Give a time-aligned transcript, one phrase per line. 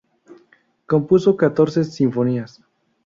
[0.87, 2.63] Compuso catorce sinfonías.